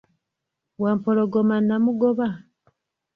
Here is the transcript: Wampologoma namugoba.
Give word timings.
Wampologoma 0.81 1.55
namugoba. 1.67 2.27